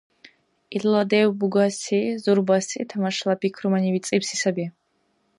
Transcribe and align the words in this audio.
Илала 0.75 1.03
дев 1.11 1.27
бугаси, 1.39 2.01
зурбаси, 2.23 2.79
тамашала 2.89 3.35
пикрумани 3.41 3.93
бицӀибси 3.93 4.35
саби. 4.41 4.65